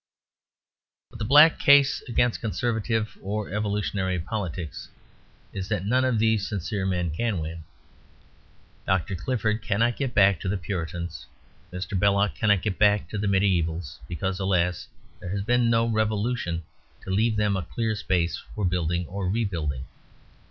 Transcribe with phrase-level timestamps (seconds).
[1.11, 4.89] But the black case against Conservative (or Evolutionary) politics
[5.53, 7.65] is that none of these sincere men can win.
[8.87, 9.13] Dr.
[9.13, 11.27] Clifford cannot get back to the Puritans;
[11.71, 11.93] Mr.
[11.99, 14.87] Belloc cannot get back to the mediævals; because (alas)
[15.19, 16.63] there has been no Revolution
[17.03, 19.85] to leave them a clear space for building or rebuilding.